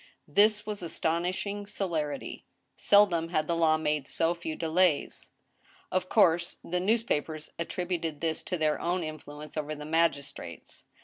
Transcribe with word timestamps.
This 0.27 0.65
was 0.65 0.81
astonishing 0.81 1.67
celerity. 1.67 2.43
Seldom 2.75 3.29
had 3.29 3.45
the 3.45 3.55
law 3.55 3.77
made 3.77 4.07
so 4.07 4.33
few 4.33 4.55
delays. 4.55 5.31
Of 5.91 6.09
course, 6.09 6.57
the 6.63 6.79
newspapers 6.79 7.51
attributed 7.59 8.19
this 8.19 8.41
to 8.45 8.57
their 8.57 8.81
own 8.81 9.03
influence 9.03 9.55
over 9.55 9.75
the 9.75 9.85
magistrates. 9.85 10.85